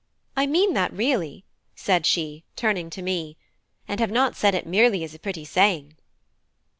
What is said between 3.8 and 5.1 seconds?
"and have not said it merely